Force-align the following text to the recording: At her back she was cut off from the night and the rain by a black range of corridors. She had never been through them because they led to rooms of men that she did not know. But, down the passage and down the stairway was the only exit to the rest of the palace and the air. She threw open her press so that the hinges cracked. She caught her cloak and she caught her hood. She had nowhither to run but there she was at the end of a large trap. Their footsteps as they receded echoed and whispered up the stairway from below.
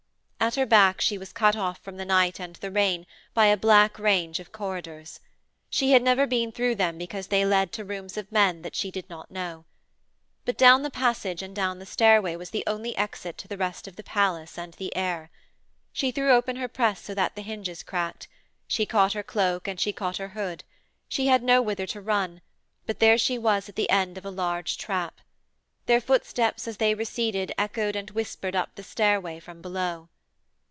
At 0.43 0.55
her 0.55 0.65
back 0.65 0.99
she 1.01 1.19
was 1.19 1.31
cut 1.31 1.55
off 1.55 1.77
from 1.77 1.97
the 1.97 2.03
night 2.03 2.39
and 2.39 2.55
the 2.55 2.71
rain 2.71 3.05
by 3.35 3.45
a 3.45 3.55
black 3.55 3.99
range 3.99 4.39
of 4.39 4.51
corridors. 4.51 5.19
She 5.69 5.91
had 5.91 6.01
never 6.01 6.25
been 6.25 6.51
through 6.51 6.75
them 6.75 6.97
because 6.97 7.27
they 7.27 7.45
led 7.45 7.71
to 7.73 7.85
rooms 7.85 8.17
of 8.17 8.31
men 8.31 8.63
that 8.63 8.75
she 8.75 8.89
did 8.89 9.07
not 9.07 9.29
know. 9.29 9.65
But, 10.43 10.57
down 10.57 10.81
the 10.81 10.89
passage 10.89 11.43
and 11.43 11.55
down 11.55 11.77
the 11.77 11.85
stairway 11.85 12.35
was 12.35 12.49
the 12.49 12.63
only 12.65 12.97
exit 12.97 13.37
to 13.37 13.47
the 13.47 13.55
rest 13.55 13.87
of 13.87 13.97
the 13.97 14.03
palace 14.03 14.57
and 14.57 14.73
the 14.73 14.93
air. 14.95 15.29
She 15.93 16.09
threw 16.09 16.31
open 16.33 16.55
her 16.55 16.67
press 16.67 16.99
so 17.01 17.13
that 17.13 17.35
the 17.35 17.43
hinges 17.43 17.83
cracked. 17.83 18.27
She 18.67 18.87
caught 18.87 19.13
her 19.13 19.23
cloak 19.23 19.67
and 19.67 19.79
she 19.79 19.93
caught 19.93 20.17
her 20.17 20.29
hood. 20.29 20.63
She 21.07 21.27
had 21.27 21.43
nowhither 21.43 21.85
to 21.85 22.01
run 22.01 22.41
but 22.87 22.99
there 22.99 23.19
she 23.19 23.37
was 23.37 23.69
at 23.69 23.75
the 23.75 23.91
end 23.91 24.17
of 24.17 24.25
a 24.25 24.31
large 24.31 24.79
trap. 24.79 25.21
Their 25.85 26.01
footsteps 26.01 26.67
as 26.67 26.77
they 26.77 26.95
receded 26.95 27.53
echoed 27.59 27.95
and 27.95 28.09
whispered 28.09 28.55
up 28.55 28.73
the 28.73 28.83
stairway 28.83 29.39
from 29.39 29.61
below. 29.61 30.09